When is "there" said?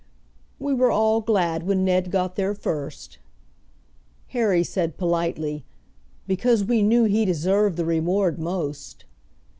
2.35-2.55